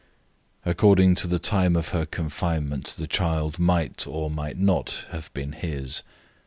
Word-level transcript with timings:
According 0.65 1.13
to 1.21 1.27
the 1.27 1.37
time 1.37 1.75
of 1.75 1.89
her 1.89 2.07
confinement, 2.07 2.87
the 2.97 3.05
child 3.05 3.59
might 3.59 4.07
or 4.07 4.31
might 4.31 4.57
not 4.57 5.05
have 5.11 5.31
been 5.35 5.51
his. 5.51 6.01